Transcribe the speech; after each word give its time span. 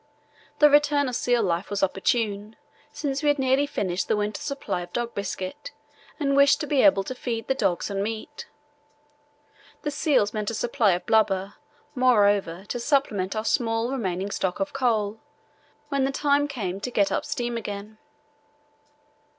The 0.57 0.67
return 0.71 1.07
of 1.09 1.15
seal 1.15 1.43
life 1.43 1.69
was 1.69 1.83
opportune, 1.83 2.55
since 2.91 3.21
we 3.21 3.27
had 3.29 3.37
nearly 3.37 3.67
finished 3.67 4.07
the 4.07 4.15
winter 4.17 4.41
supply 4.41 4.81
of 4.81 4.91
dog 4.93 5.13
biscuit 5.13 5.73
and 6.19 6.35
wished 6.35 6.59
to 6.61 6.65
be 6.65 6.81
able 6.81 7.03
to 7.03 7.13
feed 7.13 7.47
the 7.47 7.53
dogs 7.53 7.91
on 7.91 8.01
meat. 8.01 8.47
The 9.83 9.91
seals 9.91 10.33
meant 10.33 10.49
a 10.49 10.55
supply 10.55 10.93
of 10.93 11.05
blubber, 11.05 11.53
moreover, 11.93 12.65
to 12.65 12.79
supplement 12.79 13.35
our 13.35 13.45
small 13.45 13.91
remaining 13.91 14.31
stock 14.31 14.59
of 14.59 14.73
coal 14.73 15.19
when 15.89 16.03
the 16.03 16.11
time 16.11 16.47
came 16.47 16.79
to 16.79 16.89
get 16.89 17.11
up 17.11 17.23
steam 17.23 17.55
again. 17.55 17.99